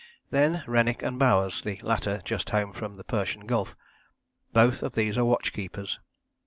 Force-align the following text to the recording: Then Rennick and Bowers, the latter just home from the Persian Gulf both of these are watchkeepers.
Then 0.31 0.63
Rennick 0.65 1.03
and 1.03 1.19
Bowers, 1.19 1.61
the 1.61 1.79
latter 1.83 2.21
just 2.25 2.49
home 2.49 2.73
from 2.73 2.95
the 2.95 3.03
Persian 3.03 3.45
Gulf 3.45 3.75
both 4.51 4.81
of 4.81 4.93
these 4.95 5.15
are 5.15 5.25
watchkeepers. 5.25 5.99